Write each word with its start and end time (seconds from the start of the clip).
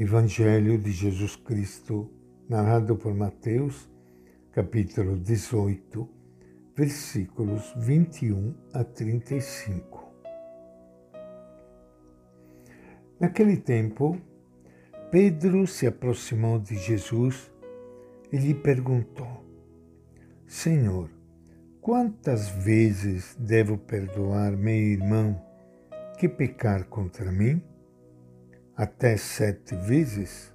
Evangelho 0.00 0.78
de 0.78 0.92
Jesus 0.92 1.36
Cristo, 1.36 2.10
narrado 2.48 2.96
por 2.96 3.14
Mateus, 3.14 3.86
capítulo 4.50 5.18
18, 5.18 6.08
versículos 6.74 7.74
21 7.76 8.54
a 8.72 8.82
35. 8.82 10.10
Naquele 13.20 13.58
tempo, 13.58 14.18
Pedro 15.10 15.66
se 15.66 15.86
aproximou 15.86 16.58
de 16.58 16.76
Jesus 16.76 17.52
e 18.32 18.38
lhe 18.38 18.54
perguntou: 18.54 19.44
Senhor, 20.46 21.10
quantas 21.82 22.48
vezes 22.48 23.36
devo 23.38 23.76
perdoar 23.76 24.56
meu 24.56 24.72
irmão 24.72 25.38
que 26.18 26.26
pecar 26.26 26.86
contra 26.86 27.30
mim? 27.30 27.62
Até 28.80 29.14
sete 29.14 29.76
vezes? 29.76 30.50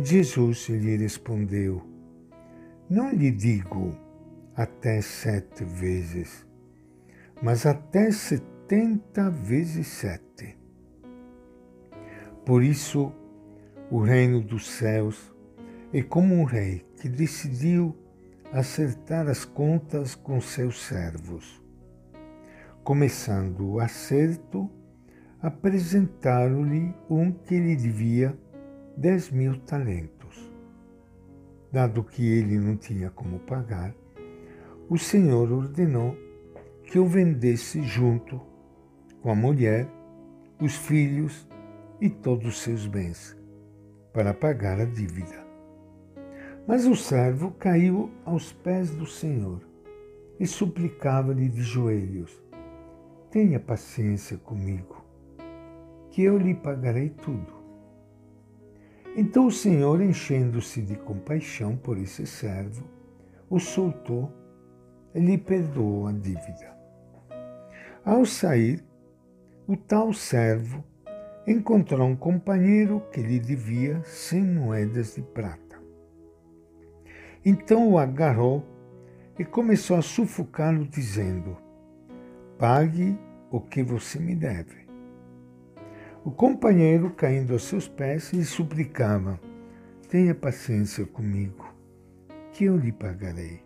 Jesus 0.00 0.68
lhe 0.68 0.96
respondeu: 0.96 1.80
Não 2.90 3.12
lhe 3.12 3.30
digo 3.30 3.96
até 4.56 5.00
sete 5.00 5.62
vezes, 5.62 6.44
mas 7.40 7.64
até 7.64 8.10
setenta 8.10 9.30
vezes 9.30 9.86
sete. 9.86 10.58
Por 12.44 12.64
isso, 12.64 13.12
o 13.88 14.00
reino 14.00 14.40
dos 14.40 14.68
céus 14.68 15.32
é 15.92 16.02
como 16.02 16.34
um 16.34 16.42
rei 16.42 16.84
que 17.00 17.08
decidiu 17.08 17.96
acertar 18.52 19.28
as 19.28 19.44
contas 19.44 20.16
com 20.16 20.40
seus 20.40 20.82
servos. 20.82 21.62
Começando 22.82 23.74
o 23.74 23.78
acerto, 23.78 24.68
apresentaram-lhe 25.44 26.94
um 27.10 27.30
que 27.30 27.58
lhe 27.58 27.76
devia 27.76 28.34
dez 28.96 29.30
mil 29.30 29.60
talentos. 29.60 30.50
Dado 31.70 32.02
que 32.02 32.26
ele 32.26 32.58
não 32.58 32.78
tinha 32.78 33.10
como 33.10 33.38
pagar, 33.40 33.94
o 34.88 34.96
Senhor 34.96 35.52
ordenou 35.52 36.16
que 36.84 36.98
o 36.98 37.04
vendesse 37.04 37.82
junto 37.82 38.40
com 39.20 39.30
a 39.30 39.34
mulher, 39.34 39.86
os 40.62 40.76
filhos 40.76 41.46
e 42.00 42.08
todos 42.08 42.46
os 42.46 42.62
seus 42.62 42.86
bens, 42.86 43.36
para 44.14 44.32
pagar 44.32 44.80
a 44.80 44.86
dívida. 44.86 45.44
Mas 46.66 46.86
o 46.86 46.96
servo 46.96 47.50
caiu 47.50 48.10
aos 48.24 48.50
pés 48.50 48.88
do 48.92 49.04
Senhor 49.04 49.60
e 50.40 50.46
suplicava-lhe 50.46 51.50
de 51.50 51.62
joelhos: 51.62 52.32
Tenha 53.30 53.60
paciência 53.60 54.38
comigo 54.38 55.03
que 56.14 56.22
eu 56.22 56.38
lhe 56.38 56.54
pagarei 56.54 57.08
tudo. 57.08 57.52
Então 59.16 59.48
o 59.48 59.50
Senhor, 59.50 60.00
enchendo-se 60.00 60.80
de 60.80 60.94
compaixão 60.94 61.76
por 61.76 61.98
esse 61.98 62.24
servo, 62.24 62.84
o 63.50 63.58
soltou 63.58 64.32
e 65.12 65.18
lhe 65.18 65.36
perdoou 65.36 66.06
a 66.06 66.12
dívida. 66.12 66.72
Ao 68.04 68.24
sair, 68.24 68.84
o 69.66 69.76
tal 69.76 70.12
servo 70.12 70.84
encontrou 71.48 72.06
um 72.06 72.14
companheiro 72.14 73.02
que 73.10 73.20
lhe 73.20 73.40
devia 73.40 74.00
cem 74.04 74.44
moedas 74.44 75.16
de 75.16 75.22
prata. 75.22 75.82
Então 77.44 77.90
o 77.90 77.98
agarrou 77.98 78.64
e 79.36 79.44
começou 79.44 79.96
a 79.96 80.02
sufocá-lo, 80.02 80.86
dizendo: 80.86 81.56
Pague 82.56 83.18
o 83.50 83.60
que 83.60 83.82
você 83.82 84.20
me 84.20 84.36
deve. 84.36 84.83
O 86.24 86.30
companheiro, 86.30 87.10
caindo 87.10 87.52
aos 87.52 87.64
seus 87.64 87.86
pés, 87.86 88.32
lhe 88.32 88.46
suplicava: 88.46 89.38
Tenha 90.08 90.34
paciência 90.34 91.04
comigo, 91.04 91.68
que 92.50 92.64
eu 92.64 92.78
lhe 92.78 92.90
pagarei. 92.90 93.62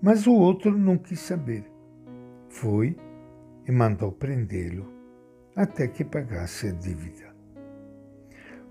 Mas 0.00 0.28
o 0.28 0.32
outro 0.32 0.78
não 0.78 0.96
quis 0.96 1.18
saber. 1.18 1.64
Foi 2.48 2.96
e 3.66 3.72
mandou 3.72 4.12
prendê-lo 4.12 4.86
até 5.56 5.88
que 5.88 6.04
pagasse 6.04 6.68
a 6.68 6.70
dívida. 6.70 7.34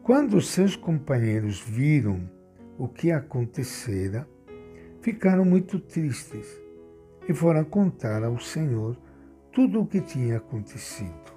Quando 0.02 0.40
seus 0.40 0.78
companheiros 0.78 1.60
viram 1.60 2.22
o 2.78 2.88
que 2.88 3.12
acontecera, 3.12 4.26
ficaram 5.02 5.44
muito 5.44 5.78
tristes 5.78 6.48
e 7.28 7.34
foram 7.34 7.66
contar 7.66 8.24
ao 8.24 8.40
Senhor 8.40 8.98
tudo 9.52 9.82
o 9.82 9.86
que 9.86 10.00
tinha 10.00 10.38
acontecido. 10.38 11.31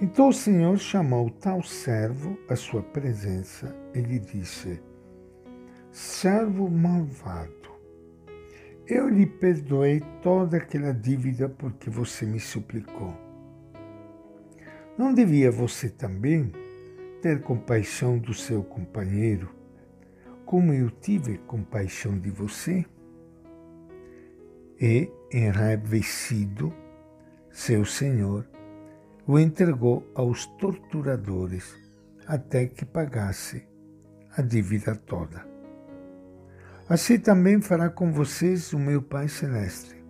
Então 0.00 0.28
o 0.28 0.32
Senhor 0.32 0.78
chamou 0.78 1.28
tal 1.28 1.60
servo 1.60 2.38
à 2.48 2.54
sua 2.54 2.82
presença 2.82 3.74
e 3.92 4.00
lhe 4.00 4.20
disse: 4.20 4.80
Servo 5.90 6.70
malvado, 6.70 7.72
eu 8.86 9.08
lhe 9.08 9.26
perdoei 9.26 10.00
toda 10.22 10.58
aquela 10.58 10.92
dívida 10.92 11.48
porque 11.48 11.90
você 11.90 12.24
me 12.24 12.38
suplicou. 12.38 13.12
Não 14.96 15.12
devia 15.12 15.50
você 15.50 15.88
também 15.88 16.52
ter 17.20 17.42
compaixão 17.42 18.18
do 18.18 18.32
seu 18.32 18.62
companheiro, 18.62 19.50
como 20.46 20.72
eu 20.72 20.90
tive 20.90 21.38
compaixão 21.38 22.16
de 22.16 22.30
você? 22.30 22.86
E, 24.80 25.10
enraivecido, 25.32 26.72
seu 27.50 27.84
senhor 27.84 28.48
o 29.28 29.38
entregou 29.38 30.10
aos 30.14 30.46
torturadores 30.46 31.76
até 32.26 32.66
que 32.66 32.86
pagasse 32.86 33.62
a 34.34 34.40
dívida 34.40 34.96
toda. 34.96 35.46
Assim 36.88 37.18
também 37.18 37.60
fará 37.60 37.90
com 37.90 38.10
vocês 38.10 38.72
o 38.72 38.78
meu 38.78 39.02
Pai 39.02 39.28
Celeste, 39.28 40.02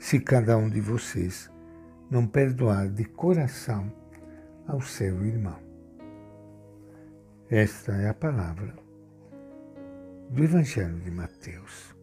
se 0.00 0.18
cada 0.18 0.56
um 0.56 0.68
de 0.68 0.80
vocês 0.80 1.48
não 2.10 2.26
perdoar 2.26 2.88
de 2.88 3.04
coração 3.04 3.92
ao 4.66 4.80
seu 4.80 5.24
irmão. 5.24 5.60
Esta 7.48 7.92
é 7.92 8.08
a 8.08 8.14
palavra 8.14 8.74
do 10.28 10.42
Evangelho 10.42 10.98
de 10.98 11.10
Mateus. 11.12 11.94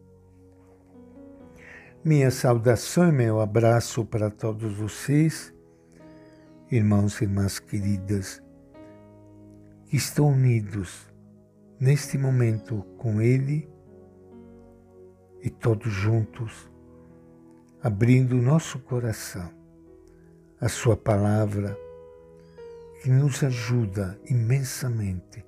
Minha 2.02 2.30
saudação 2.30 3.10
e 3.10 3.12
meu 3.12 3.38
abraço 3.38 4.02
para 4.06 4.30
todos 4.30 4.74
vocês 4.74 5.51
irmãos 6.76 7.20
e 7.20 7.24
irmãs 7.24 7.58
queridas, 7.58 8.42
que 9.84 9.96
estão 9.96 10.28
unidos 10.28 11.06
neste 11.78 12.16
momento 12.16 12.82
com 12.96 13.20
Ele 13.20 13.68
e 15.42 15.50
todos 15.50 15.92
juntos, 15.92 16.70
abrindo 17.82 18.38
o 18.38 18.42
nosso 18.42 18.78
coração, 18.78 19.52
a 20.58 20.68
Sua 20.68 20.96
palavra, 20.96 21.76
que 23.02 23.10
nos 23.10 23.42
ajuda 23.42 24.18
imensamente 24.24 25.44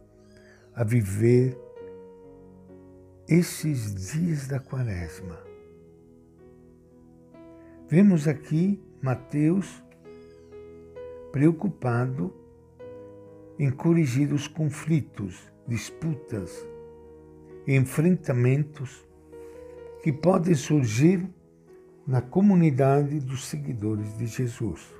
a 0.74 0.84
viver 0.84 1.58
esses 3.26 3.94
dias 3.94 4.46
da 4.46 4.60
Quaresma. 4.60 5.38
Vemos 7.88 8.28
aqui 8.28 8.82
Mateus 9.00 9.83
preocupado 11.34 12.32
em 13.58 13.68
corrigir 13.68 14.32
os 14.32 14.46
conflitos, 14.46 15.52
disputas, 15.66 16.64
enfrentamentos 17.66 19.04
que 20.00 20.12
podem 20.12 20.54
surgir 20.54 21.28
na 22.06 22.22
comunidade 22.22 23.18
dos 23.18 23.46
seguidores 23.46 24.16
de 24.16 24.28
Jesus. 24.28 24.94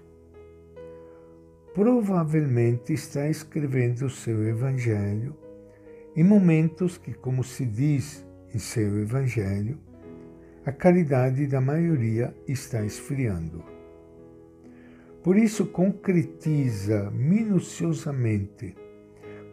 Provavelmente 1.73 2.93
está 2.93 3.29
escrevendo 3.29 4.07
o 4.07 4.11
seu 4.11 4.43
Evangelho 4.43 5.37
em 6.17 6.25
momentos 6.25 6.99
que, 6.99 7.15
como 7.15 7.45
se 7.45 7.65
diz 7.65 8.27
em 8.53 8.59
seu 8.59 9.01
Evangelho, 9.01 9.79
a 10.67 10.73
caridade 10.73 11.47
da 11.47 11.61
maioria 11.61 12.35
está 12.49 12.85
esfriando. 12.85 13.74
Por 15.25 15.39
isso, 15.39 15.65
concretiza 15.65 17.11
minuciosamente 17.11 18.77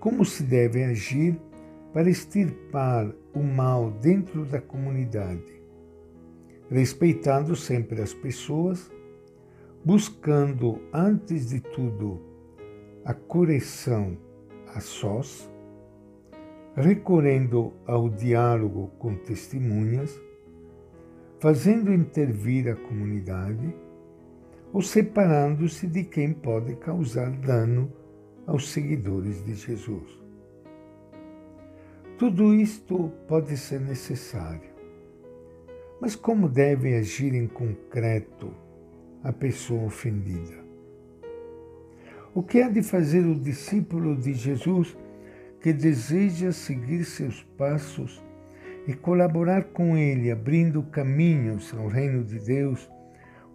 como 0.01 0.25
se 0.25 0.44
deve 0.44 0.83
agir 0.83 1.39
para 1.94 2.09
extirpar 2.09 3.09
o 3.33 3.41
mal 3.41 3.89
dentro 3.89 4.44
da 4.44 4.59
comunidade, 4.59 5.63
respeitando 6.69 7.56
sempre 7.56 8.01
as 8.01 8.13
pessoas, 8.13 8.91
buscando, 9.85 10.81
antes 10.91 11.47
de 11.47 11.62
tudo, 11.62 12.19
a 13.06 13.13
correção 13.13 14.18
a 14.75 14.81
sós, 14.81 15.50
recorrendo 16.75 17.71
ao 17.88 18.09
diálogo 18.09 18.91
com 19.00 19.15
testemunhas, 19.15 20.21
fazendo 21.39 21.94
intervir 21.94 22.68
a 22.68 22.75
comunidade 22.75 23.73
ou 24.73 24.81
separando-se 24.81 25.88
de 25.88 26.03
quem 26.03 26.33
pode 26.33 26.75
causar 26.75 27.29
dano 27.29 27.91
aos 28.47 28.69
seguidores 28.69 29.44
de 29.44 29.53
Jesus. 29.53 30.21
Tudo 32.18 32.53
isto 32.53 33.12
pode 33.27 33.57
ser 33.57 33.79
necessário, 33.81 34.69
mas 36.00 36.15
como 36.15 36.47
deve 36.47 36.95
agir 36.95 37.33
em 37.33 37.47
concreto 37.47 38.53
a 39.23 39.33
pessoa 39.33 39.85
ofendida? 39.85 40.62
O 42.33 42.41
que 42.41 42.62
há 42.62 42.69
de 42.69 42.81
fazer 42.81 43.25
o 43.25 43.39
discípulo 43.39 44.15
de 44.15 44.33
Jesus 44.33 44.95
que 45.59 45.73
deseja 45.73 46.51
seguir 46.51 47.03
seus 47.03 47.44
passos 47.57 48.23
e 48.88 48.94
colaborar 48.94 49.65
com 49.65 49.95
ele, 49.95 50.31
abrindo 50.31 50.81
caminhos 50.83 51.73
ao 51.73 51.88
reino 51.88 52.23
de 52.23 52.39
Deus, 52.39 52.89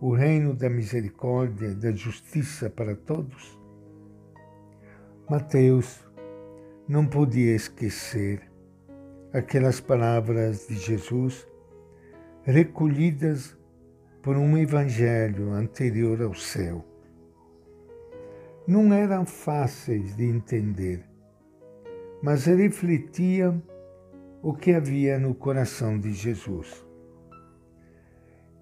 o 0.01 0.13
reino 0.13 0.55
da 0.55 0.69
misericórdia 0.69 1.75
da 1.75 1.91
justiça 1.93 2.69
para 2.69 2.95
todos? 2.95 3.59
Mateus 5.29 6.07
não 6.89 7.07
podia 7.07 7.55
esquecer 7.55 8.43
aquelas 9.33 9.81
palavras 9.81 10.69
de 10.69 10.77
Jesus 10.77 11.47
recolhidas 12.45 13.57
por 14.23 14.37
um 14.37 14.57
evangelho 14.57 15.53
anterior 15.53 16.23
ao 16.23 16.35
céu. 16.35 16.85
Não 18.67 18.93
eram 18.93 19.27
fáceis 19.27 20.17
de 20.17 20.25
entender, 20.25 21.05
mas 22.23 22.47
refletiam 22.47 23.63
o 24.43 24.55
que 24.55 24.73
havia 24.73 25.19
no 25.19 25.35
coração 25.35 25.99
de 25.99 26.13
Jesus. 26.13 26.86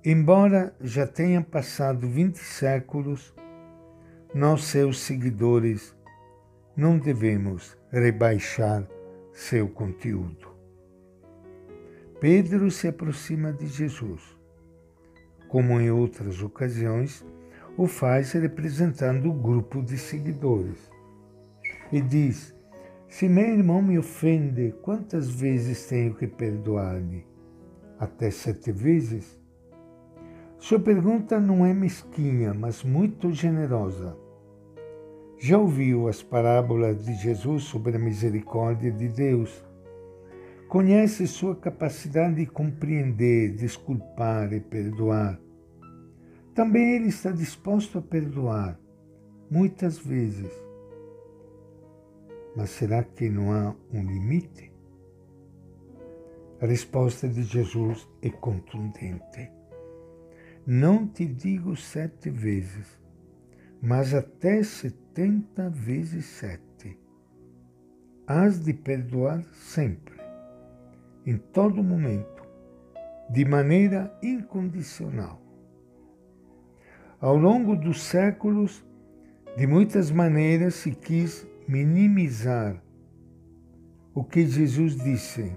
Embora 0.06 0.76
já 0.82 1.06
tenham 1.06 1.42
passado 1.42 2.06
vinte 2.06 2.38
séculos, 2.38 3.34
nós, 4.34 4.64
seus 4.64 5.00
seguidores, 5.00 5.96
não 6.76 6.98
devemos 6.98 7.74
rebaixar 7.90 8.86
seu 9.32 9.66
conteúdo. 9.66 10.52
Pedro 12.20 12.70
se 12.70 12.86
aproxima 12.86 13.50
de 13.50 13.66
Jesus, 13.66 14.20
como 15.48 15.80
em 15.80 15.90
outras 15.90 16.42
ocasiões, 16.42 17.24
o 17.74 17.86
faz 17.86 18.32
representando 18.32 19.30
o 19.30 19.32
grupo 19.32 19.82
de 19.82 19.96
seguidores. 19.96 20.92
E 21.90 22.02
diz: 22.02 22.54
Se 23.08 23.26
meu 23.26 23.56
irmão 23.56 23.80
me 23.80 23.98
ofende, 23.98 24.74
quantas 24.82 25.30
vezes 25.30 25.86
tenho 25.86 26.14
que 26.14 26.26
perdoar-lhe? 26.26 27.26
Até 27.98 28.30
sete 28.30 28.70
vezes? 28.70 29.42
Sua 30.64 30.80
pergunta 30.80 31.38
não 31.38 31.66
é 31.66 31.74
mesquinha, 31.74 32.54
mas 32.54 32.82
muito 32.82 33.30
generosa. 33.30 34.16
Já 35.36 35.58
ouviu 35.58 36.08
as 36.08 36.22
parábolas 36.22 37.04
de 37.04 37.12
Jesus 37.16 37.64
sobre 37.64 37.96
a 37.96 37.98
misericórdia 37.98 38.90
de 38.90 39.06
Deus? 39.06 39.62
Conhece 40.66 41.26
sua 41.26 41.54
capacidade 41.54 42.36
de 42.36 42.46
compreender, 42.46 43.54
desculpar 43.54 44.54
e 44.54 44.60
perdoar. 44.60 45.38
Também 46.54 46.94
ele 46.94 47.08
está 47.08 47.30
disposto 47.30 47.98
a 47.98 48.00
perdoar, 48.00 48.80
muitas 49.50 49.98
vezes. 49.98 50.50
Mas 52.56 52.70
será 52.70 53.02
que 53.04 53.28
não 53.28 53.52
há 53.52 53.74
um 53.92 54.02
limite? 54.02 54.72
A 56.58 56.64
resposta 56.64 57.28
de 57.28 57.42
Jesus 57.42 58.08
é 58.22 58.30
contundente. 58.30 59.53
Não 60.66 61.06
te 61.06 61.26
digo 61.26 61.76
sete 61.76 62.30
vezes, 62.30 62.98
mas 63.82 64.14
até 64.14 64.62
setenta 64.62 65.68
vezes 65.68 66.24
sete. 66.24 66.98
Hás 68.26 68.64
de 68.64 68.72
perdoar 68.72 69.44
sempre, 69.52 70.14
em 71.26 71.36
todo 71.36 71.84
momento, 71.84 72.42
de 73.28 73.44
maneira 73.44 74.18
incondicional. 74.22 75.38
Ao 77.20 77.36
longo 77.36 77.76
dos 77.76 78.02
séculos, 78.02 78.82
de 79.58 79.66
muitas 79.66 80.10
maneiras 80.10 80.76
se 80.76 80.92
quis 80.92 81.46
minimizar 81.68 82.82
o 84.14 84.24
que 84.24 84.46
Jesus 84.46 84.96
disse. 84.96 85.54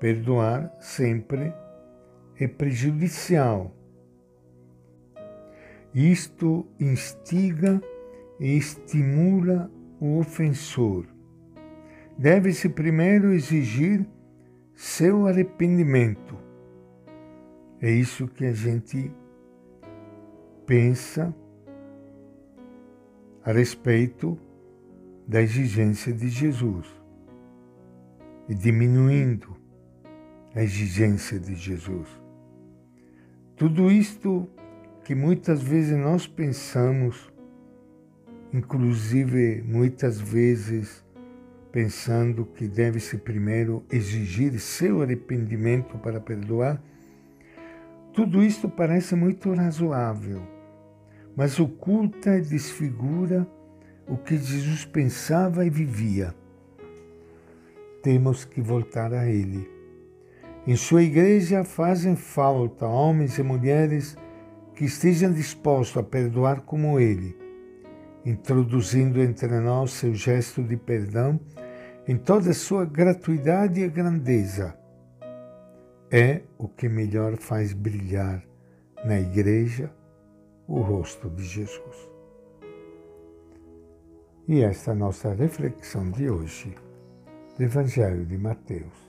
Perdoar 0.00 0.74
sempre 0.80 1.52
é 2.38 2.46
prejudicial 2.46 3.74
isto 5.94 6.66
instiga 6.78 7.82
e 8.38 8.56
estimula 8.56 9.70
o 10.00 10.18
ofensor. 10.18 11.06
Deve-se 12.16 12.68
primeiro 12.68 13.32
exigir 13.32 14.06
seu 14.74 15.26
arrependimento. 15.26 16.36
É 17.80 17.90
isso 17.90 18.28
que 18.28 18.44
a 18.44 18.52
gente 18.52 19.10
pensa 20.66 21.34
a 23.44 23.52
respeito 23.52 24.38
da 25.26 25.40
exigência 25.40 26.12
de 26.12 26.28
Jesus 26.28 26.86
e 28.48 28.54
diminuindo 28.54 29.56
a 30.54 30.62
exigência 30.62 31.40
de 31.40 31.54
Jesus. 31.54 32.27
Tudo 33.58 33.90
isto 33.90 34.48
que 35.02 35.16
muitas 35.16 35.60
vezes 35.60 35.98
nós 35.98 36.28
pensamos, 36.28 37.28
inclusive 38.54 39.64
muitas 39.66 40.20
vezes 40.20 41.04
pensando 41.72 42.46
que 42.46 42.68
deve-se 42.68 43.18
primeiro 43.18 43.84
exigir 43.90 44.60
seu 44.60 45.02
arrependimento 45.02 45.98
para 45.98 46.20
perdoar, 46.20 46.80
tudo 48.12 48.44
isto 48.44 48.68
parece 48.68 49.16
muito 49.16 49.52
razoável, 49.52 50.40
mas 51.34 51.58
oculta 51.58 52.38
e 52.38 52.42
desfigura 52.42 53.44
o 54.06 54.16
que 54.16 54.38
Jesus 54.38 54.84
pensava 54.84 55.66
e 55.66 55.70
vivia. 55.70 56.32
Temos 58.04 58.44
que 58.44 58.60
voltar 58.60 59.12
a 59.12 59.26
Ele. 59.28 59.77
Em 60.68 60.76
sua 60.76 61.02
igreja 61.02 61.64
fazem 61.64 62.14
falta 62.14 62.86
homens 62.86 63.38
e 63.38 63.42
mulheres 63.42 64.14
que 64.74 64.84
estejam 64.84 65.32
dispostos 65.32 65.96
a 65.96 66.02
perdoar 66.02 66.60
como 66.60 67.00
Ele, 67.00 67.34
introduzindo 68.22 69.18
entre 69.18 69.48
nós 69.60 69.92
seu 69.92 70.12
gesto 70.14 70.62
de 70.62 70.76
perdão 70.76 71.40
em 72.06 72.18
toda 72.18 72.50
a 72.50 72.54
sua 72.54 72.84
gratuidade 72.84 73.80
e 73.80 73.88
grandeza. 73.88 74.78
É 76.10 76.42
o 76.58 76.68
que 76.68 76.86
melhor 76.86 77.38
faz 77.38 77.72
brilhar 77.72 78.44
na 79.06 79.18
Igreja 79.18 79.90
o 80.66 80.82
rosto 80.82 81.30
de 81.30 81.44
Jesus. 81.44 82.12
E 84.46 84.60
esta 84.60 84.90
é 84.90 84.92
a 84.92 84.98
nossa 84.98 85.32
reflexão 85.32 86.10
de 86.10 86.28
hoje 86.28 86.74
do 87.56 87.64
Evangelho 87.64 88.26
de 88.26 88.36
Mateus. 88.36 89.07